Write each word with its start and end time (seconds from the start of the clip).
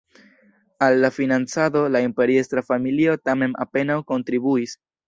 Al 0.79 0.99
la 0.99 1.11
financado 1.17 1.83
la 1.97 2.01
imperiestra 2.07 2.65
familio 2.71 3.17
tamen 3.31 3.53
apenaŭ 3.69 4.03
kontribuis. 4.15 4.81